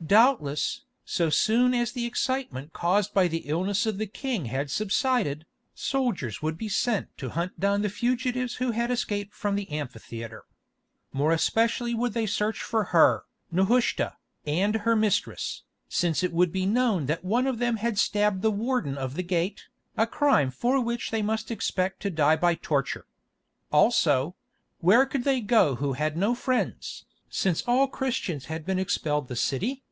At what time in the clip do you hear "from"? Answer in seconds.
9.34-9.54